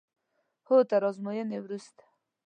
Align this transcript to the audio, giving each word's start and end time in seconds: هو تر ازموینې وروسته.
هو 0.67 0.77
تر 0.89 1.01
ازموینې 1.09 1.57
وروسته. 1.61 2.03